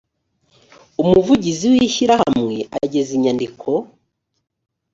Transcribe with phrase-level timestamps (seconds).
[1.01, 3.69] umuvugizi w ishyirahamwe ageza inyandiko